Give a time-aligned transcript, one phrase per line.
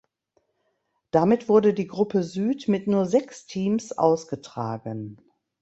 [1.11, 5.17] Damit wurde die Gruppe Süd mit nur sechs Teams ausgetragen.